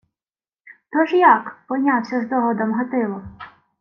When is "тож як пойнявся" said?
0.91-2.21